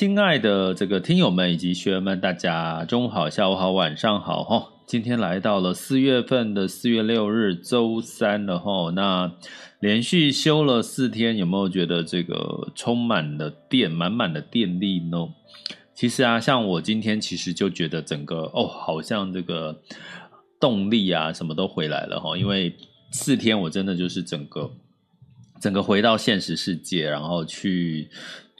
[0.00, 4.72] 亲爱的这个听友们以及学员们，大家中午好、下午好、晚上好哈！
[4.86, 8.90] 今天来到了四月份的四月六日周三了哈。
[8.96, 9.30] 那
[9.78, 15.18] 连续休了四天，有没有觉得这个充满了电、满满的电力呢？
[15.94, 19.82] 其实啊，像我今天其实就觉得整个哦，好像这个
[20.58, 22.38] 动力啊什么都回来了哈。
[22.38, 22.74] 因为
[23.10, 24.70] 四天我真的就是整个
[25.60, 28.08] 整个回到现实世界，然后去。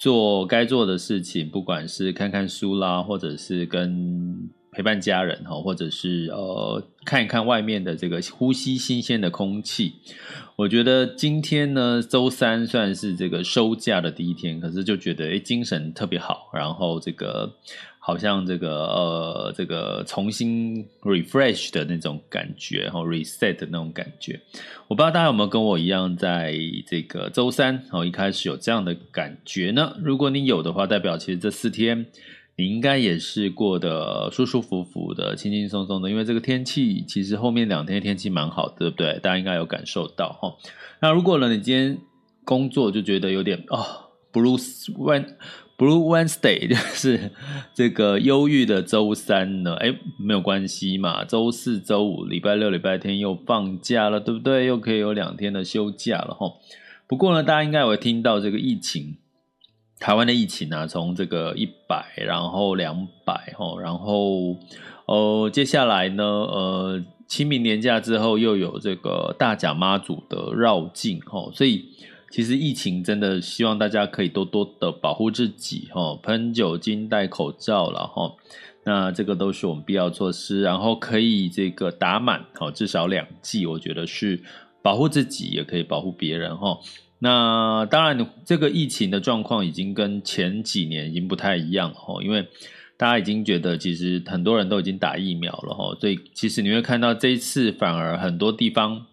[0.00, 9.96] 做该做的事情，不管是看看书啦，或者是跟陪伴家人哈，或者是呃看一看外面的这个呼吸新鲜的空气。
[10.56, 17.56] 我觉得今天呢，周三算是这个收假的第一天，可是就觉得诶精神特别好，然后这个。
[18.10, 24.40] 好像这个呃，这个重新 refresh 的那种感觉，然后 reset 的那种感觉，
[24.88, 26.52] 我不知道大家有没有跟我一样，在
[26.88, 29.96] 这个周三，然后一开始有这样的感觉呢？
[30.02, 32.06] 如果你有的话，代表其实这四天
[32.56, 39.20] 你应该也是过得舒舒服服的、轻轻松松的，因为这个天气其实后面两天天气蛮好的，对不对？
[39.20, 40.56] 大家应该有感受到哈。
[41.00, 41.96] 那如果呢，你今天
[42.44, 45.24] 工作就觉得有点哦，blues when
[45.80, 47.30] Blue Wednesday 就是
[47.72, 54.66] 这个忧郁的周三呢，哎，没有关系嘛，周四、周五、礼拜六、礼拜天又放假了，对不对？
[54.66, 56.52] 又可以有两天的休假了哈。
[57.06, 59.16] 不过呢，大家应该有听到这个疫情，
[59.98, 64.58] 台湾的疫情啊，从这个一百，然后两百，哈，然后
[65.06, 71.86] 呃，接下来呢，呃，清明年假之后又有这个大甲妈祖的绕境，哈，所以。
[72.30, 78.36] 其实疫情真的希望大家可以多多的保护自己哈，喷酒精、戴口罩了哈。
[78.84, 84.40] 那这个都是我们必要措施，然后可以这个打满哈，至少两剂，我觉得是
[84.80, 86.78] 保护自己也可以保护别人哈。
[87.18, 92.46] 那当然，这个疫情的状况已经跟前几年已经不太一样了哈，因为
[92.96, 99.06] 大家已经觉得其实很多人都已经打疫苗了哈，所以其实你会看到这一次反而很多地方。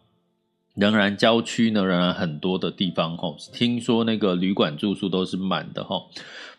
[0.78, 5.96] 仍然郊区呢，仍然很多的地方哈，听说那个旅馆住宿都是满的哈。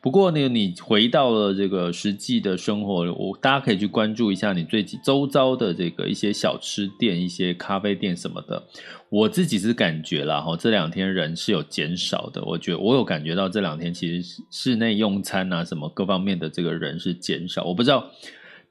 [0.01, 8.62] 不过呢，你回到了这个实际的生活，我大家可以去关注一下你最近周遭的这个一些小吃店、一些咖啡店什么的。
[9.09, 12.43] 我自己是感觉啦哈，这两天人是有减少的。
[12.45, 17.62] 我觉得我有感觉到这两天其实室内用餐啊什么各方面的这个人是减少。
[17.65, 18.11] 我不知道。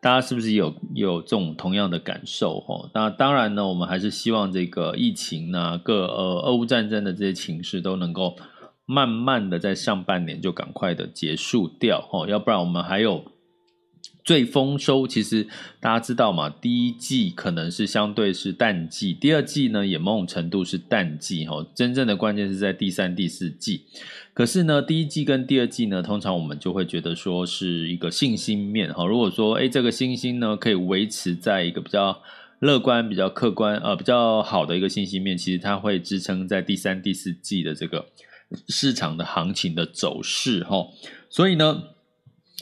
[0.07, 2.61] 大家是不是有有这种同样的感受？
[2.61, 8.37] 哈，那当然呢，我们还是希望这个疫情呢，各呃俄乌战争的这些情势都能够
[8.85, 13.21] 慢慢的在上半年就赶快的结束掉，哈，要不然我们还有。
[14.23, 15.47] 最丰收，其实
[15.79, 21.65] 大家知道嘛，第一季可能是相对是淡季，第二季呢也某种程度是淡季哈。
[21.73, 23.85] 真正的关键是在第三、第四季。
[24.37, 29.03] 可是呢，第一季跟第二季呢，通常我们就会觉得说是一个信心面哈。
[29.03, 32.21] 如果说哎，这个信心呢可以维持在一个比较
[32.59, 38.05] 乐观、比较客观呃比较好的一个信心面，其实它会支撑在第三、第四季的这个
[38.67, 40.85] 市场的行情的走势哈。
[41.31, 41.96] 所以呢。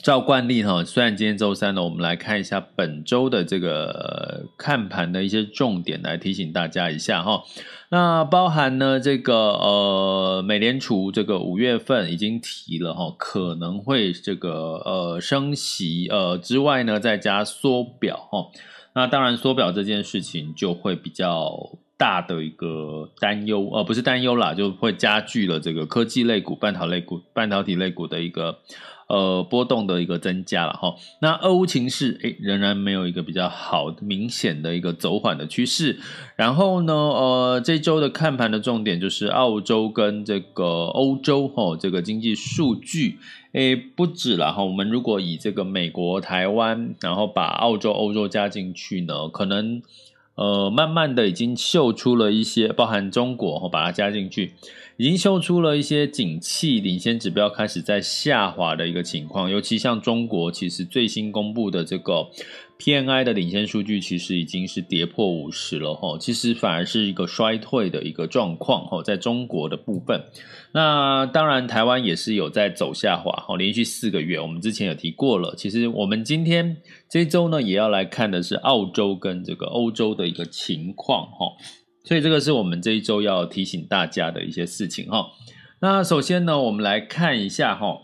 [0.02, 7.42] 照惯例哈，虽然今天周三呢，我们来看一下本周的这个看盘的一些重点，来提醒大家一下哈。
[7.88, 18.46] 那包含呢这个呃，美联储这个五月份已经提了哈，可能会这个呃升息呃之外呢，再加缩表哈。
[18.94, 21.50] 那当然缩表这件事情就会比较
[21.96, 28.58] 大的一个担忧，呃，不是担忧啦，就会加剧了这个科技类股、半导类股、半导体类股的一个。
[29.06, 30.94] 呃波动的一个增加了哈。
[31.20, 35.98] 那俄乌情势诶仍然没有一个比较好明显的一个走缓的趋势。
[36.36, 43.18] 然后呢，呃，这周的看盘的重点就是澳洲跟这个欧洲哈，这个经济数据。
[43.52, 44.62] 诶，不止了哈。
[44.62, 49.80] 我们如果以这个美国、台湾，然后把澳洲、欧洲加进去呢，可能
[50.34, 54.52] 呃，慢慢的已经秀出了一些，包含中国，把它加进去，
[54.96, 59.50] 已经秀出了一些景气领先指标开始在下滑的一个情况。
[59.50, 62.28] 尤其像中国，其实最新公布的这个。
[62.78, 70.22] PMI 的领先数据其实已经是跌破五十了哈，其实反而是一个衰退的一个状况哈，在中国的部分，
[70.72, 75.54] 那当然台湾也是有在走下滑哈，连续四个月，我们之前有提过了。
[75.56, 76.76] 其实我们今天
[77.08, 81.52] 这周呢，也要来看的是澳洲跟这个欧洲的一个情况哈，
[82.06, 85.26] 所以这个是我们这一周要提醒大家的一些事情哈。
[85.80, 87.98] 那首先呢，我们来看一下哈，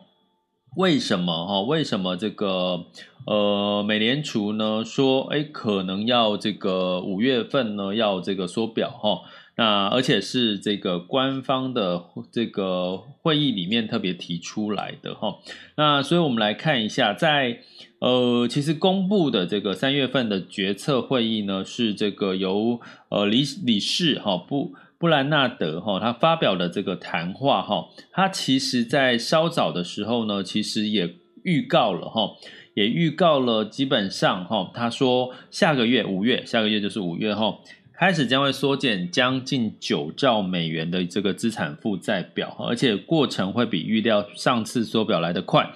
[0.76, 1.62] 为什么哈？
[1.62, 2.84] 为什么这个？
[3.24, 9.20] 呃，美联储呢说，哎，可能要这个五月份呢要这个缩表哈，
[9.54, 12.02] 那而且是这个官方的
[12.32, 15.38] 这个会议里面特别提出来的哈，
[15.76, 17.60] 那所以我们来看一下，在
[18.02, 31.14] 呃，其实公布的这个三月份的决策会议呢，是这个由呃理理事哈布布兰纳德哈他发表的这个谈话哈，他其实在稍早的时候呢，其实也
[31.44, 32.32] 预告了哈。
[32.74, 37.58] 也预告了，基本上哈，他说下个月五月，下个月就是五月哈，
[37.92, 45.70] 开始将会缩减将近九兆美元的这个资产负债表，而且过程会比预料上次缩表来得快，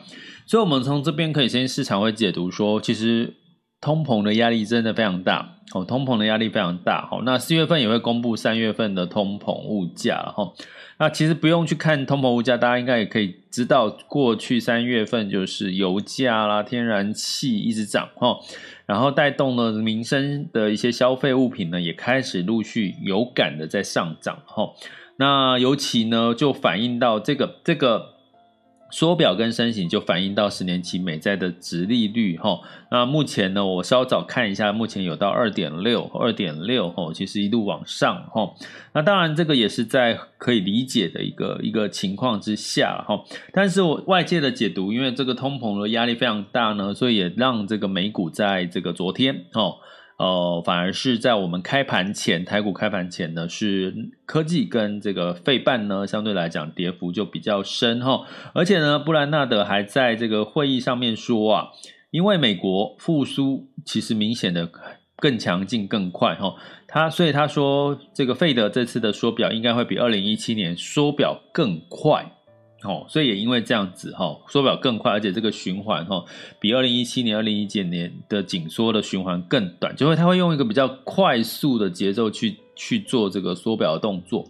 [0.46, 3.34] 所以我们从这边可以先市场会解读说，其实
[3.80, 10.52] 通膨的压力真的非常大哦，通膨的压力非常大哦，那四月份也会公布三月份的通膨物价哈。
[10.98, 18.38] 那其实不用去看通膨物价，大家应该也可以知道，过去三月份就是油价啦、天然气一直涨哈，
[18.86, 24.70] 然后带动了民生的一些消费物品呢，也开始陆续有感的在上涨哈。
[25.16, 28.15] 那尤其呢，就反映到这个这个。
[28.90, 32.60] 缩表跟升息就反映到十年期美债的殖利率哈，
[32.90, 38.54] 那目前呢，我稍早看一下，目前有到二点六，二点六哈，其实一路往上哈。
[38.92, 49.74] 那当然这个也是在可以理解的一个一个情况之下哈，但是我外界的解读，因为这个通膨的压力非常大呢，所以也让这个美股在这个昨天哈。
[50.18, 58.26] 呃，反而是在我们开盘前，台股开盘前呢，是科技跟这个费半呢，相对来讲跌幅就比较深哈。
[58.54, 61.68] 而且呢，布兰纳德还在这个会议上面说啊，
[62.10, 64.70] 因为美国复苏其实明显的
[65.16, 66.54] 更强劲更快哈，
[66.88, 72.32] 他所以他说这个费德这次的缩表应该会比二零一七年缩表更快。
[72.82, 76.22] 哦，所以也因为这样子哈，缩表更快，而且这个循环哈，
[76.60, 84.44] 比二零一七年、二零一九年的紧缩的循环更短，就会它会用一个比较快速的节奏去去做这个缩表的动作。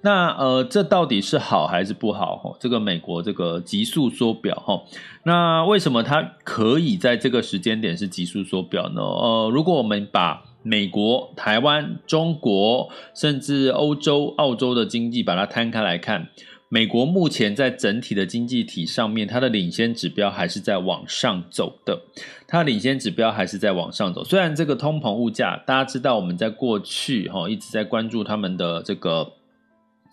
[0.00, 2.36] 那呃，这到底是好还是不好？
[2.36, 4.82] 哈，这个美国这个急速缩表哈，
[5.24, 9.02] 那为什么它可以在这个时间点是急速缩表呢？
[9.02, 16.28] 呃，如果我们把美国、台湾、中国，甚至欧洲、澳洲的经济把它摊开来看。
[16.70, 22.02] 美国目前在整体的经济体上面，它的领先指标还是在往上走的。
[22.46, 24.22] 它的领先指标还是在往上走。
[24.22, 29.32] 虽然这个通膨物价，大家知道我们在过去哈一直在关注他们的这个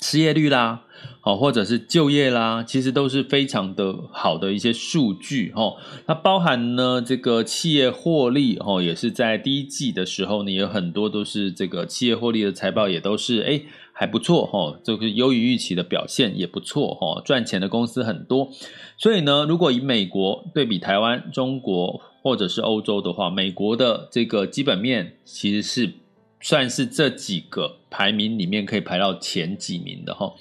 [0.02, 0.84] 失业率啦，
[1.20, 5.74] 好或者是就业啦，其实都是非常的好的一些数据哈。
[6.08, 13.66] 它包含呢这个企业获利哈，也是在第一季的时候呢，有很多都是这个企业获利的财报也都是诶
[13.98, 18.52] 还不错哈，这个优于预期的表现也不错哈，赚钱的公司很多，
[18.98, 25.94] 所以呢，如果以美国对比台湾、中国或者是欧洲的话，美国的这个基本面其实是
[26.42, 30.34] 算是这几个排名里面可以排到前几名的哈。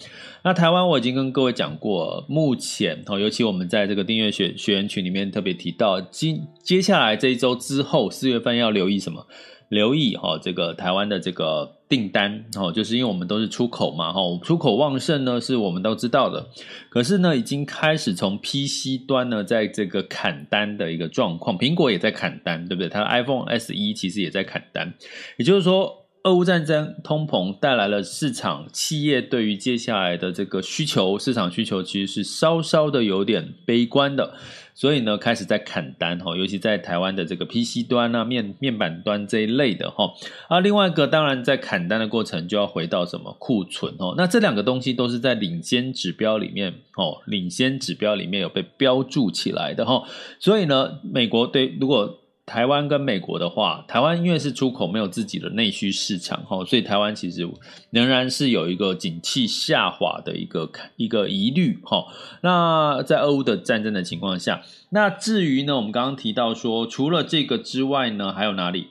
[0.43, 9.27] 那台湾我已经跟各位讲过，目前哈，尤其我们在这个订阅学学员群里面特别提到，今接下来这一周之后，四月份要留意什么？
[9.69, 16.47] 留意哈，这个台湾的这个订单哈，就是因为我们都是出口嘛哈，出口旺盛呢，是我们都知道的。
[16.91, 22.89] 可是呢，已经开始从 PC 端呢，在这个砍单的一个状况，苹果也在砍单，对不对？
[22.89, 24.95] 它的 iPhone SE 其实也在砍单。
[25.39, 34.35] 也就是说，俄乌战争、通膨带来了市场企业对于接下来的这个需求，市场需求其实是稍稍的有点悲观的。
[34.75, 40.13] 所以呢开始在砍单哈，尤其在台湾的这个 PC 端啊、面面板端这一类的哈。
[40.49, 50.03] 啊，另外一个当然在砍单的过程就要回到什么库存哦，那这两个东西都是在领先指标里面哦，领先指标里面有被标注起来的哈，
[50.39, 52.19] 所以呢，美国对如果。
[52.47, 57.49] 台湾跟美国的话，台湾因为是出口，没有自己的内需市场哈，所以台湾其实
[57.91, 62.05] 仍然是有一个景气下滑的一个一个疑虑，哈。
[62.43, 68.89] 那在俄乌的战争的情况下，那至于呢，我们刚刚提到说，除了这个之外呢，还有哪里？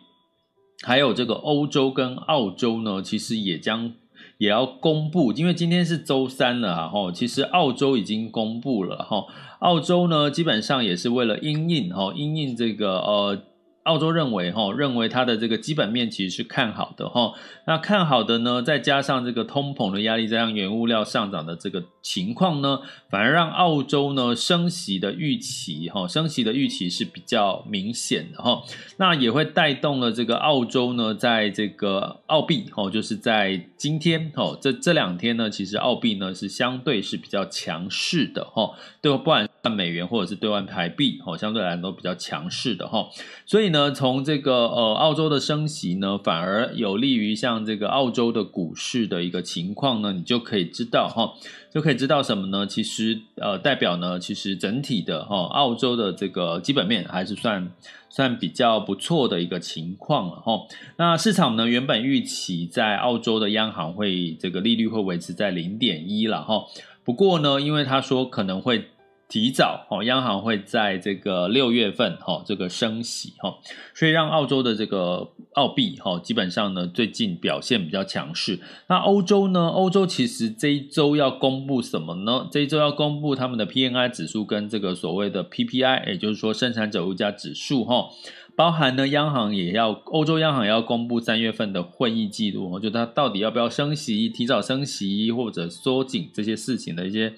[0.81, 3.93] 还有这个欧洲跟澳洲呢，其实也将
[4.37, 7.11] 也要公布，因为今天是周三了，哈。
[7.11, 9.25] 其实澳洲已经公布了，哈。
[9.59, 13.43] 澳洲呢，基本上也是为了因应哈，因应这个呃。
[13.83, 17.33] 澳洲认为，哈，认为它的这个基本面其实是看好的，哈。
[17.65, 28.63] 那看好的呢，再加上这个通膨的压力，加上原物料上涨的这个情况呢，反而让澳洲呢升息的预期，哈，升息的预期是比较明显的，哈。
[28.97, 38.71] 那也会带动了这个澳洲呢，在这个澳币，哈，就是在今天，哈，这这两天呢，其实澳币呢是相对是比较强势的，哈，
[39.01, 43.09] 对，不管美元或者是兑换台币，哈，相对来讲都比较强势的，哈，
[43.45, 43.72] 所以。
[43.73, 51.33] 呢，从这个呃澳洲的升息呢，反而有利于像这个澳洲的股市的一个情况呢，你就可以知道哈，
[51.69, 52.65] 就可以知道什么呢？
[52.65, 57.69] 其实呃代表呢，其实整体的哈澳洲的这个基本面还是算
[58.09, 60.61] 算比较不错的一个情况了哈。
[60.95, 66.63] 那市场呢原本预期在澳洲的央行会这个利率会维持在零点一了哈，
[67.03, 68.85] 不过呢，因为他说可能会。
[69.29, 73.55] 提早哦，央行会在这个六月份哈，这个升息哈，
[73.95, 78.59] 所以让澳洲的这个澳币哈，基本上呢最近表现比较强势。
[78.87, 79.69] 那欧洲呢？
[79.69, 82.47] 欧洲其实这一周要公布什么呢？
[82.51, 88.09] 这一周要公布他们的 PNI 指数跟这个所谓的 PPI，也就是说生产者物价指数哈，
[88.55, 97.33] 包含呢央行也要欧洲央行也要公布三月份的会议记录，就它到底要不要升息、提早升息或者缩紧这些事情的一些。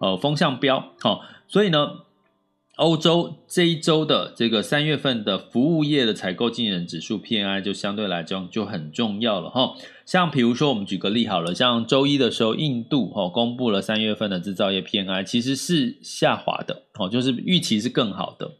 [0.00, 1.90] 呃，风向标，好、哦，所以呢，
[2.76, 9.74] 欧洲这一周的这个三月份的服务业的采购经理人指数 P N I 就相对来讲就很重要了哈、哦。
[10.06, 18.50] 像比如说，我们举个例好了，像周一的时候，印度哈、哦、公布了三月份的制造业 P N I，其实是下滑的，哦，就是预期是更好的，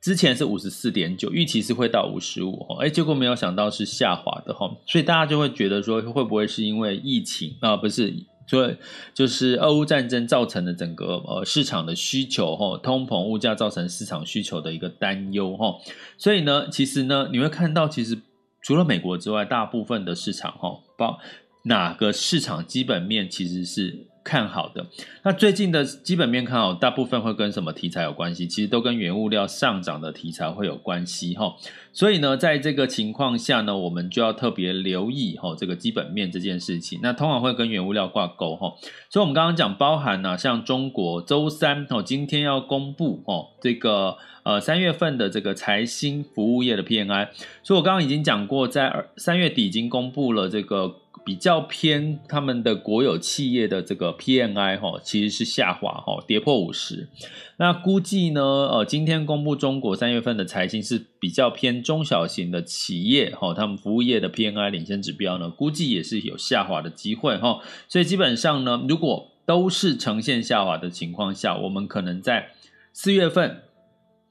[0.00, 7.76] 之前是五十四点九，预期是会到五十五，哎，结果没有想到是下滑的哈、所以大家就会觉得说，会不会是因为疫情啊？
[7.76, 8.14] 不是。
[8.46, 8.76] 所以
[9.12, 15.76] 就是俄乌战争造成的整个呃市场的需求哈，通膨物价造成市场需求的一个担忧哈，
[16.18, 18.18] 所以呢，其实呢，你会看到其实
[18.62, 21.18] 除了美国之外，大部分的市场哈，包
[21.64, 24.06] 哪个市场基本面其实是。
[24.24, 24.86] 看好的，
[25.22, 28.48] 那最近的基本面看好，大部分会跟什么题材有关系？
[28.48, 31.54] 其实都跟原物料上涨的题材会有关系哈。
[31.92, 37.00] 所以呢，在这个情况下呢，我们就要特别留意哈这个基本面这件事情。
[37.02, 38.72] 那通常会跟原物料挂钩哈。
[39.10, 47.28] 所以我们刚刚讲包含呢，像中国周三哦，今天要公布哦这个呃三月份的这个财新服务业的 PMI。
[47.62, 50.96] 所以我刚刚已经讲过，在二三月底已经公布了这个。
[51.24, 57.08] 比较偏他们的国有企业的这个 PMI 哈，其实是下滑哈，跌破五十。
[57.56, 67.60] 那估计呢，呃，今天公布中国三月份的财新是比较偏中小型的企业哈，他们服务业的 PMI 领先指标呢，估计也是有下滑的机会哈。
[67.88, 72.50] 所以基本上呢，如果都是呈现下滑的情况下，我们可能在
[72.92, 73.63] 四月份。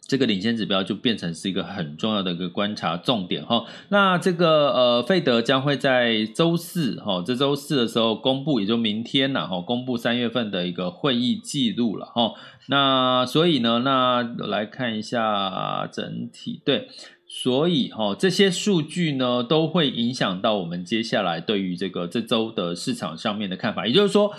[0.06, 3.66] 这个领先指标就变成是一个很重要的一个观察重点哈。
[3.90, 12.34] 那这个呃，费德将会在周四哈，这周四的时候公布，也就明天呐哈，公布三月份的一个会议记录了哈。
[12.68, 16.90] 那所以呢，那来看一下整体对，
[17.28, 23.88] 所以哈，这些数据呢都会影响到我们接下来对于这个这周的市场上面的看法。
[23.88, 24.34] 也就是说，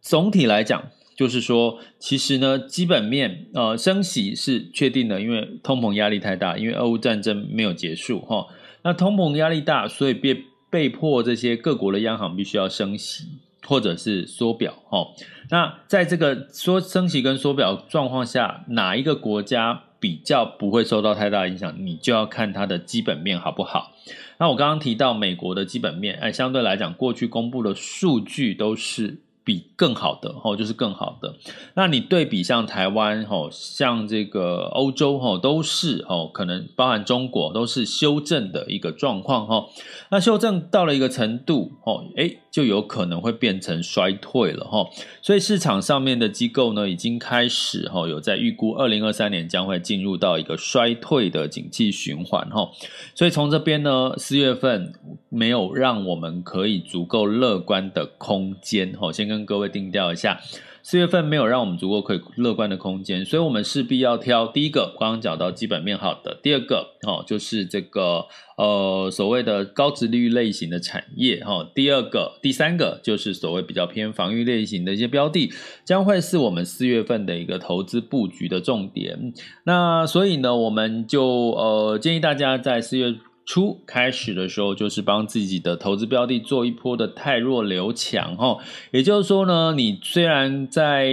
[0.00, 0.84] 总体来讲。
[1.18, 8.46] 就是说，其实呢，基本面呃升息是确定的，因为通膨压力太大，因为俄乌战争没有结束哈。
[8.84, 13.24] 那通膨压力大，所以被被迫这些各国的央行必须要升息
[13.66, 15.08] 或者是缩表哈。
[15.50, 21.74] 那在这个缩升息跟缩表状况下，哪一个国家比较不会受到太大影响？
[21.84, 23.92] 你就要看它的基本面好不好。
[24.38, 29.18] 那我刚刚提到美国的基本面，哎，相对来讲，过去公布的数据都是。
[29.48, 31.34] 比更好的哦，就是更好的。
[31.72, 39.70] 那你对比像台湾哦，像这个欧洲哦，都是哦，可能包含中国都是修正的一个状况吼。
[40.10, 44.84] 那修正到了一个程度哦，诶，就有可能会变成衰退了哈。
[45.22, 52.68] 所以市场上面的机构呢，已经开始哈有在预估二零二三年将会进入到一个衰退的景气循环哈。
[53.14, 54.92] 所以从这边呢，四月份
[55.30, 59.10] 没有让我们可以足够乐观的空间哈。
[59.10, 60.40] 先跟跟各位定调一下。
[60.80, 68.24] 四月份没有让我们足够可以乐观的空间，所以我们势必要挑第一个，刚刚讲到基本面好的；第二个，哦，就是这个
[68.56, 75.52] 呃所谓的高值利率类型的产业，哈；第二个、第三个就是所谓比较偏防御类型的一些标的，
[75.84, 79.34] 将会是我们四月份的一个投资布局的重点。
[79.64, 83.14] 那所以呢，我们就呃建议大家在四月。
[83.48, 88.58] 初开始的时候，就是帮自己的投资标的做一波的太弱留强，哈，
[88.90, 91.08] 也就是说呢，你虽然在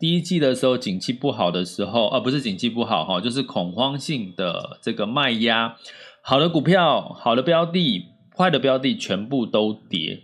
[0.00, 5.76] 第一季的时候景气不好的时候，啊，不是景气不好，哈，就是恐慌性的这个卖压，
[6.22, 10.22] 好的股票、好的标的、坏的标的全部都跌，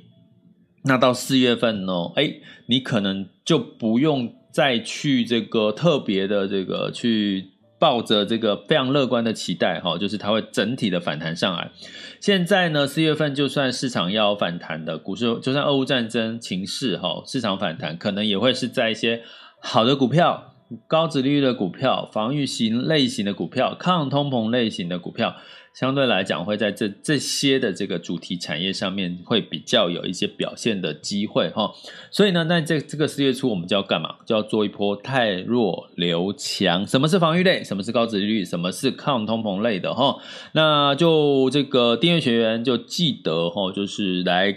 [0.82, 7.51] 那到四月份呢，哎，你可能就不用再去这个特别的这个去。
[7.82, 11.72] 抱着这个非常乐观的期待，哈，就是它会整体的反弹上来。
[12.20, 19.22] 现在呢，四月份就算市场要反弹的股市，就算俄乌战争情势，哈，市场反弹可能也会是在一些
[19.58, 20.54] 好的股票、
[20.86, 25.34] 高殖利率的股票、防御型类型的股票、抗通膨类型的股票。
[25.74, 31.72] 相对来讲，会在这这些的这个主题产业上面会比较有一些表现的机会哈，
[32.10, 34.16] 所以呢，那这这个四月初我们就要干嘛？
[34.26, 36.86] 就要做一波汰弱留强。
[36.86, 37.64] 什么是防御类？
[37.64, 38.44] 什么是高殖利率？
[38.44, 40.18] 什么是抗通膨类的哈？
[40.52, 44.54] 那就这个订阅学员就记得哈，就是来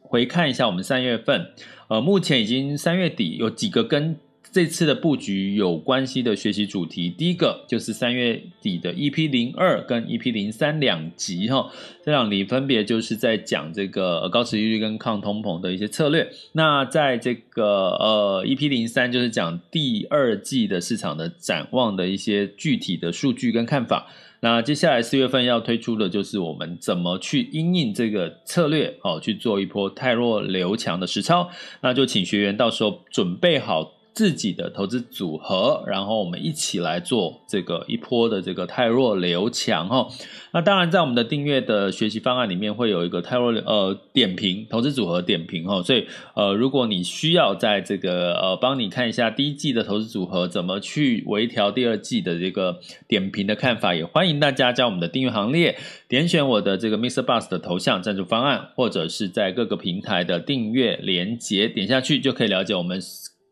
[0.00, 1.50] 回看一下我们三月份，
[1.88, 4.18] 呃，目前已经三月底有几个跟。
[4.52, 11.70] 这次的布局有关系的学习主题，第一个就是三月底的 EP 零二跟 EP 零三两集哈，
[12.04, 16.28] 这两集分别就是在讲这个高持续率跟抗通膨的一些策略。
[16.52, 24.08] 那在这个呃 EP 零三就是讲第二季的市场的展望的一些具体的数据跟看法。
[24.40, 31.48] 那接下来四月份要推出的就是我们怎么去因应这个策略哦，去做一波汰弱留强的实操。
[31.82, 33.92] 那就请学员到时候准备好。
[34.12, 40.08] 自己的投资组合，然后我们一起来做这个一波的这个泰弱留强哈。
[40.52, 45.82] 那当然，在我们的订阅的学习方案里面，会有一个汰弱呃点评投资组合点评哈。
[45.82, 57.22] 所以呃，如果你需要在这个呃帮你看一下第一季的投资组合怎么去微调第二季的这个点评的看法，也欢迎大家加我们的订阅行列，点选我的这个 Mr.
[57.22, 63.00] Bus 的头像赞助方案，或者是在各个平台的订阅连接点下去，就可以了解我们。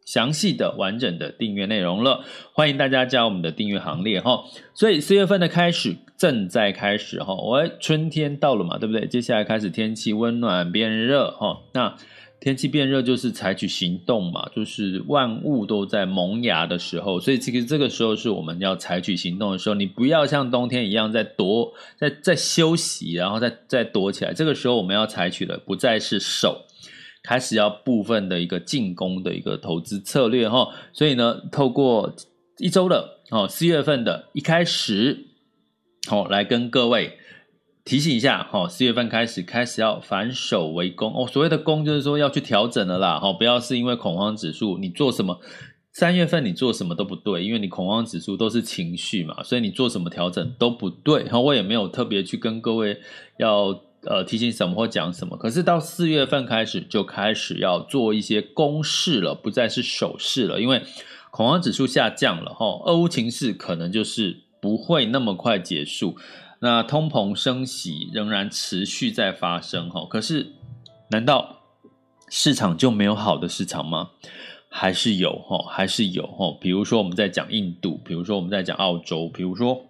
[0.08, 4.42] 详细的完整的订阅内容了，欢迎大家加入我们的订阅行列哈。
[4.72, 9.06] 所以四月份的开始正在开始哈，我春天到了嘛，对不对？
[9.06, 11.94] 接下来开始天气温暖变热哈，那
[12.40, 19.74] 天气变热就是采取行动嘛，就是万物都在萌芽的时候，所以这个这个时候是我们要采取行动的时候。
[19.74, 24.32] 你不要像冬天一样在躲，在在休息，然后再再躲起来。
[24.32, 26.64] 这个时候我们要采取的不再是守。
[27.28, 32.14] 开始要部分的一个进攻的一个投资策略哈，所以呢，透过
[32.56, 35.26] 一周的哦，四月份的一开始，
[36.08, 37.18] 好来跟各位
[37.84, 45.38] 提醒一下哈，四月份开始开始要反守为攻哦，所谓的攻就是说要去调整了啦，哈，不要是因为恐慌指数你做什么，
[45.92, 52.98] 三月份你做什么都不对，因为你恐慌指数都是情绪嘛，所以你做什么调整都不对，然后我也没有特别去跟各位
[53.38, 53.86] 要。
[54.04, 55.36] 呃，提醒什么或讲什么？
[55.36, 60.82] 可是到四月份开始就开始要做一些攻势了，不再是手势了，因为
[61.32, 66.16] 恐慌指数下降了，哈，俄乌情势可能就是不会那么快结束，
[66.60, 70.52] 那通膨升息仍然持续在发生，哈，可是
[71.10, 71.62] 难道
[72.28, 74.10] 市场就没有好的市场吗？
[74.70, 79.87] 还是有，哈，还是有，哈，比如说我们在讲印度，比如说我们在讲澳洲，比如说。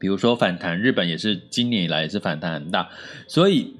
[0.00, 2.88] 比如说反弹，日本也是今年以来也是反弹很大，
[3.28, 3.76] 所以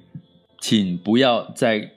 [0.60, 1.90] 请不要再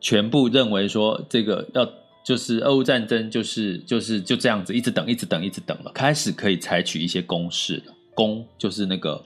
[0.00, 1.90] 全部认为说这个要
[2.22, 9.24] 就是俄乌战争就是就是就这样子一直等一直等一直等了，开始可以采取一些攻势了，攻就是那个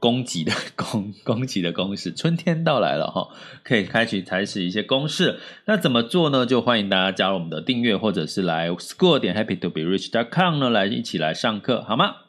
[0.00, 3.28] 攻击的攻 攻击的攻势，春天到来了哈，
[3.62, 5.38] 可以开始采取一些攻势。
[5.66, 6.44] 那怎么做呢？
[6.44, 12.27] 就欢迎大家加入我们的订阅，或者是来 school 点 happy to be rich dot com 呢，来一起来上课好吗？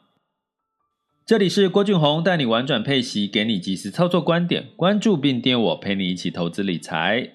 [1.26, 7.30] 这里是郭俊宏带你玩转配息，给你及时操作观点，关注并订我，陪你一起投资理财。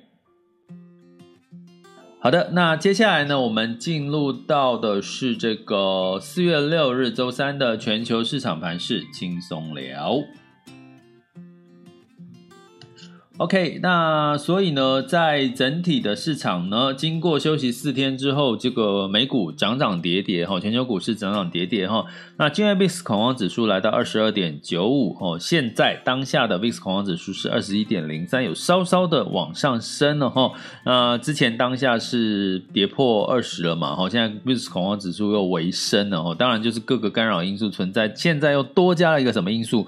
[2.20, 10.20] 好的，那接下来呢，我们进入到的是这个四月六日周三的全球市场盘势轻松聊。
[13.38, 22.06] OK，那所以呢，在整体的市场呢，经过休息四天之后，这个美股涨涨跌跌哈，全球股市涨涨跌跌哈。
[22.38, 30.54] 那今日 VIX 恐慌指数来到二十二点九五哦，现在当下的 VIX 恐慌指数是二十一点零三，有稍稍的往上升了哈。
[30.86, 39.86] 那之前当下是跌破二十了嘛哈，现在 VIX 恐慌指数又回升了哈，当然就是各个干扰因素存在，现在又多加了一个什么因素？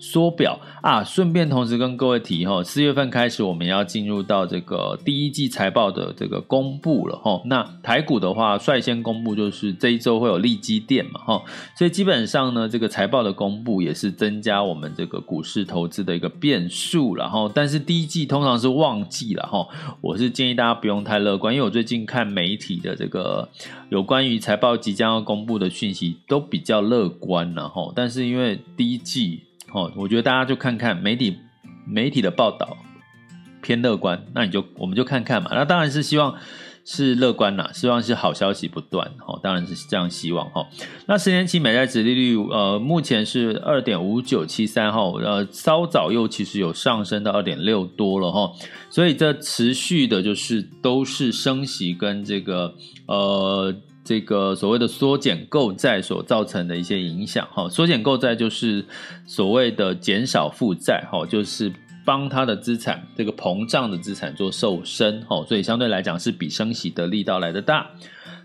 [0.00, 7.42] 缩表啊，顺便同时跟各位提哈，四月份开始我们要进入到这个第一季财报的这个公布了哈。
[7.44, 11.42] 那台股的话，率先公布就是这一周会有利基电嘛哈，
[11.76, 17.14] 所以基本上呢，这个财报的公布也是增加我们这个股市投资的一个变数。
[17.14, 19.68] 然后，但是第一季通常是旺季了哈，
[20.00, 23.48] 我是建议大家不用太乐观，因为我最近看媒体的这个
[23.90, 27.92] 有关于财报即将要公布的讯息都比较乐观了哈。
[27.94, 29.42] 但是因为第一季。
[29.72, 31.38] 哦，我觉得大家就看看媒体
[31.86, 32.76] 媒体的报道
[33.62, 35.50] 偏乐观，那你就我们就看看嘛。
[35.52, 36.34] 那当然是希望
[36.84, 39.06] 是乐观啦，希望是好消息不断。
[39.26, 40.66] 哦，当然是这样希望哈。
[41.06, 48.52] 那十年期美债殖利率呃目前是二点五九七三哈，呃稍早又其实有上升到二点六多了哈。
[48.90, 52.74] 所以这持续的就是都是升息跟这个
[53.06, 53.74] 呃。
[54.10, 58.84] 这个所谓的缩减购债所造成的一些影响，哈，缩减购债就是
[59.24, 61.72] 所谓的减少负债，哈，就是
[62.04, 67.86] 帮他的资产这个膨胀的资产做瘦身，哈，所以相对来讲是比升息的力道来得大。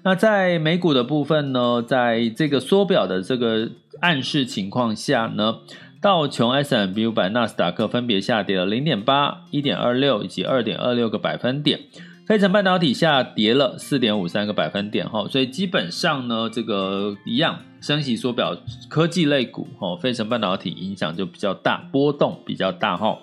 [0.04, 5.62] 那在美股的部分呢，在这个缩表的这个暗示情况下呢，
[6.00, 11.80] 道琼 S&P 500、纳斯达克分别下跌了零点八、一点二六以及二点二六个百分点。
[12.28, 18.58] 费城半导体下跌了四点五三个百分点，哈，所以基本上呢，这个一样升息缩表，
[18.90, 23.20] 科技类股，哈，费城半导体影响就比较大，波动比较大，哈。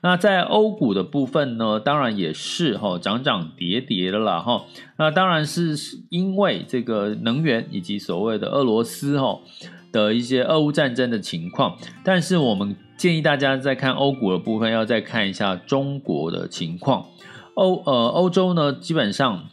[0.00, 4.64] 那在欧股的部分呢，当然也是哈，涨涨跌跌的啦，哈。
[4.96, 5.76] 那当然是
[6.08, 9.38] 因为这个能源以及所谓的俄罗斯哈
[9.92, 17.04] 的一些俄乌战争的情况，但是我们建议大家在看欧股的部分，要再看一下中国的情况。
[17.56, 19.46] 欧呃，欧洲呢，基本上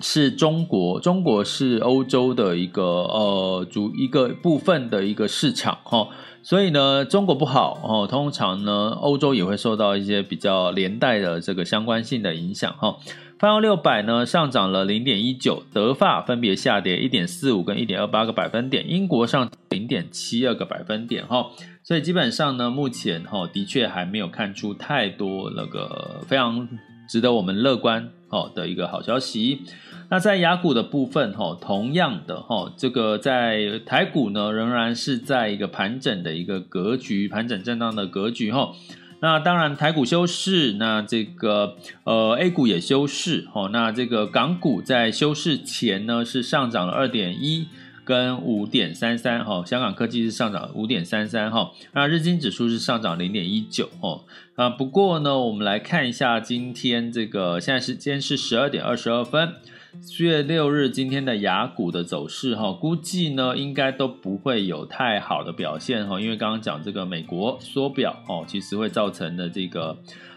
[0.00, 6.08] 是中国，中国是欧洲的一个呃主一个部分的一个市场哈，
[6.42, 12.96] 所以呢，中国不好哦，通常呢，欧洲也会受到一些比较连带的这个相关性的影响哈。
[13.38, 21.50] 泛欧六百呢上涨了零点一九，德法分别下跌一点四五跟一点二八个百分点，英国上零点七二个百分点哈，
[21.82, 26.66] 所以基本上呢，目前哈的确还没有看出太多那个非常。
[27.08, 29.62] 值得我们乐观哦的一个好消息。
[30.10, 38.72] 那在雅股的部分哈，同样的哈，这个在台股呢，仍然是在一个盘整的一个格局，盘整震荡的格局哈。
[39.20, 43.70] 那当然台股休市，那这个呃 A 股也休市哈。
[43.72, 47.68] 那这个港股在休市前呢，是上涨了二点一。
[48.04, 54.20] 跟五点三三哈，香港科技是上涨五点三三哈，那日经指数是上涨零点一九哈
[54.56, 54.68] 啊。
[54.68, 59.54] 不过呢，我们来看一下今天这个现在时间是十二点二十二分，
[60.00, 69.96] 四月六日今天的雅股的走势哈，估计呢应该都不会有太好的表现哈，因为刚刚讲这个美国缩表哦，其实会造成的这个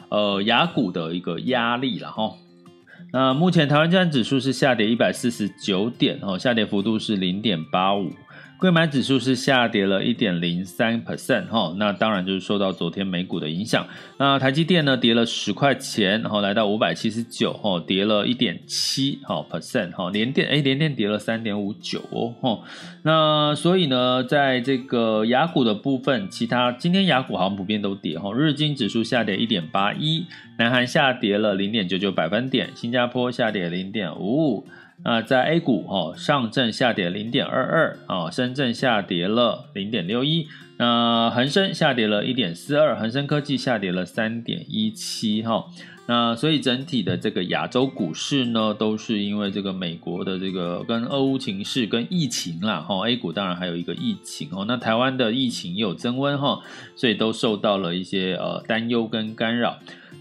[0.10, 2.34] 呃雅股的一个压力了哈。
[3.12, 8.12] 那目前台湾加权指数是下跌一百四十九点，哦，下跌幅度是零点八五。
[8.60, 13.86] 柜买指数是下跌了一点零三 percent 哈，那当然就是受到昨天美股的影响。
[14.18, 22.60] 那台积电呢跌了十块钱，然后来到五百七十九，哈，跌了一点七哈 percent 哈，联电诶联电跌了三点五九哦，哈，
[23.04, 30.26] 那所以呢，在这个雅股的部分，其他今天雅股好像普遍都跌哈，日经指数下跌一点八一，
[30.58, 34.68] 南韩下跌了零点九九百分点，新加坡下跌零点五五。
[35.04, 45.66] 那在 A 股哈，上证下跌零点二二啊，深圳下跌了零点六一，那恒生下跌了一点四二，恒生科技下跌了三点一七哈，
[46.08, 56.62] 那所以整体的这个亚洲股市呢，都是因为这个美国的这个跟俄乌情势跟疫情啦哈，A 股当然还有一个疫情哦，那台湾的疫情也有增温哈，
[56.96, 59.78] 所以都受到了一些呃担忧跟干扰。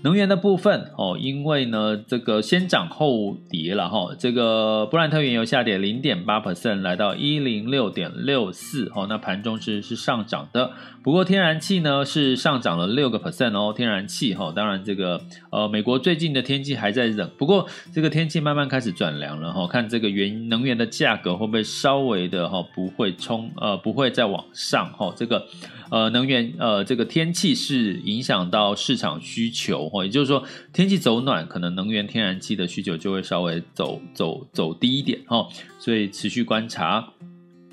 [0.06, 10.70] 能源的部分哦，因为呢，这个先涨后跌了哈，这个布兰特原油下跌零点八 percent，来到一零六点六四哦，那盘中是是上涨的。
[11.02, 25.44] 不过天然气呢是上涨了六个 percent 哦，天然气哈，当然这个呃美国最近的天气还在冷，不过这个天气慢慢开始转凉了哈，看这个原能源的价格会不会稍微的哈不会冲呃不会再往上哈，这个
[25.90, 37.12] 呃能源呃这个天气是影响到市场需求哦，也就是说天气走暖，可能能源天然气的需求就会稍微走走走低一点哦，所以持续观察。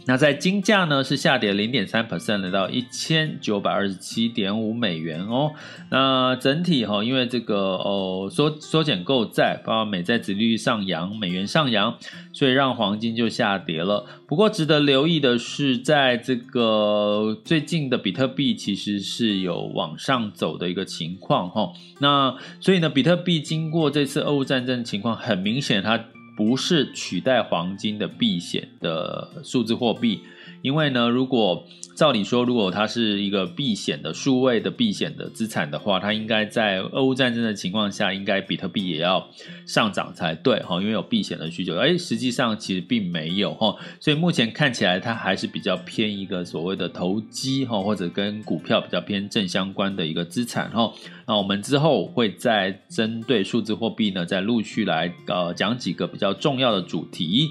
[0.05, 5.53] 那在金价呢，是下跌零点三 percent，来到一千九百二十七点五美元哦。
[5.89, 11.97] 那整体哈，因为这个哦缩缩减购债，包括美债殖率上扬，美元上扬，
[12.33, 14.05] 所以让黄金就下跌了。
[14.27, 21.71] 不过值得留意的是，在这个最近的比特币其实是有往上走的一个情况哈。
[21.99, 26.05] 那所以呢，比特币经过这次俄乌战争情况，很明显它。
[26.35, 30.21] 不是取代黄金的避险的数字货币，
[30.63, 39.27] 因为呢，如果照理说，如果它是一个避险的数位的避险的资产的话，它应该在俄乌战争的情况下，应该比特币也要
[39.67, 41.75] 上涨才对哈，因为有避险的需求。
[41.75, 50.93] 哎，实际上其实并没有哈，所以目前看起来它还是比较偏一个所谓的投机哈，或者跟股票比较偏正相关的一个资产哈。
[51.27, 57.49] 那我们之后会再针对数字货币呢，再陆续来呃讲几个比较重要的主题。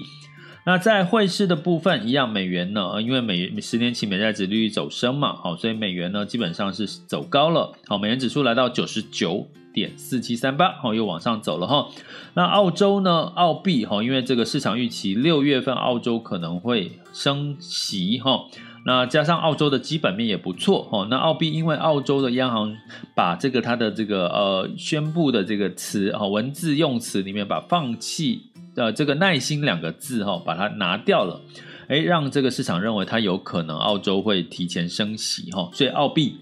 [0.65, 11.89] 那在汇市的部分一样，美元呢，因为美十年期美债殖利率走升嘛，好，所以美元呢基本上是走高了，好，美元指数来到九十九点四七三八，好，又往上走了哈。
[12.33, 18.45] 那澳洲呢，澳币哈，因为这个市场预期六月份澳洲可能会升息哈，
[18.85, 22.73] 那加上澳洲的基本面也不错哈，那澳币因为澳洲的央行
[23.13, 28.43] 把这个它的这个呃宣布的这个词啊文字用词里面把放弃。
[28.75, 31.41] 呃，这个耐心两个字哈，把它拿掉了，
[31.87, 36.37] 哎，让这个市场认为它有可能澳洲会提前升息哈，所以澳币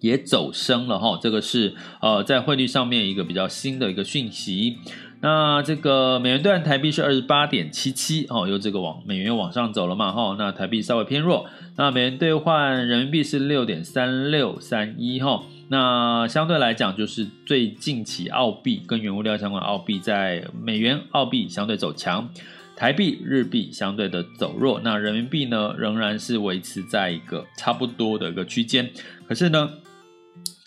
[0.00, 4.78] 也走升了哈，这个是呃在汇率上面一个比较新的一个讯息。
[5.22, 11.46] 那这个美元兑换台币是二十八点七七哦，由这个往美元往上走了嘛哈，那台币稍微偏弱。
[11.76, 15.42] 那美元兑换人民币是六点三六三一哈。
[15.68, 22.28] 那相对来讲，就是最近期澳币跟原物料相关，澳币在美元、澳币相对走强，
[22.74, 24.80] 台币、日币相对的走弱。
[24.82, 28.90] 那人民币呢，仍然是维持在一个差不多的一个区间。
[29.28, 29.70] 可是呢，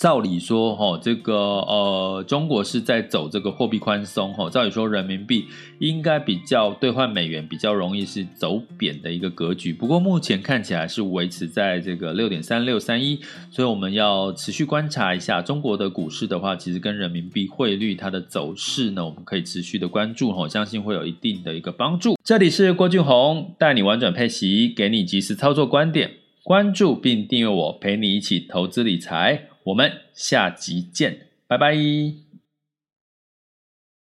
[0.03, 5.45] 照理说，哈，这个呃，中国是在走这个货币宽松，哈，照理说人民币
[5.79, 9.71] 应该比较兑换美元比较容易是走贬的一个格局。
[9.71, 13.17] 不过目前看起来是维持在这个六点三六三一，
[13.49, 22.17] 所以我们要持续观察一下中国的股市的话，其实跟人民币汇率它的走势呢，我们可以持续的关注，哈，相信会有一定的一个帮助。
[22.21, 26.11] 这里是郭俊宏带你玩转配息，给你及时操作观点，
[26.43, 29.47] 关注并订阅我，陪你一起投资理财。
[29.63, 32.32] 我们下集见，拜拜。